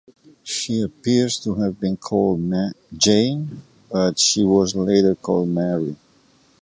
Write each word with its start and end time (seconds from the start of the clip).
She 0.41 0.81
appears 0.81 1.37
to 1.41 1.53
have 1.61 1.79
been 1.79 1.95
called 1.95 2.51
Jane 2.97 3.61
but 3.91 4.17
she 4.17 4.43
was 4.43 4.73
later 4.75 5.13
called 5.13 5.49
Mary. 5.49 5.95